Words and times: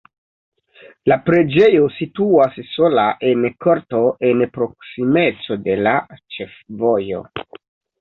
La 1.11 1.17
preĝejo 1.27 1.89
situas 1.97 2.57
sola 2.71 3.05
en 3.33 3.47
korto 3.67 4.03
en 4.33 4.43
proksimeco 4.59 5.63
de 5.71 5.81
la 5.87 5.97
ĉefvojo. 6.41 7.27